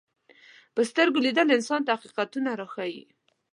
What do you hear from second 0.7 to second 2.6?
په سترګو لیدل انسان ته حقیقتونه